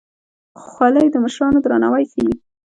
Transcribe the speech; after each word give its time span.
خولۍ 0.65 1.07
د 1.11 1.15
مشرانو 1.23 1.63
درناوی 1.63 2.05
ښيي. 2.11 2.33